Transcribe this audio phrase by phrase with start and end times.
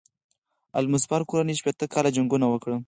[0.77, 2.77] آل مظفر کورنۍ شپېته کاله جنګونه وکړل.